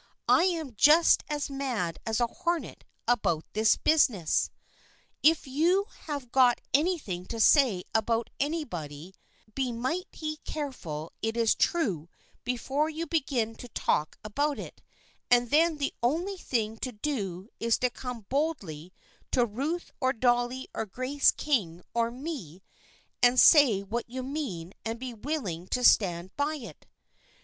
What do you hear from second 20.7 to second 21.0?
or